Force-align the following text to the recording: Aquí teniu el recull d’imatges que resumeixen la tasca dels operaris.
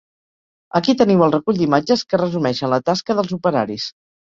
Aquí 0.79 0.95
teniu 1.01 1.21
el 1.25 1.35
recull 1.35 1.59
d’imatges 1.59 2.05
que 2.15 2.21
resumeixen 2.23 2.75
la 2.77 2.83
tasca 2.91 3.19
dels 3.21 3.39
operaris. 3.41 3.89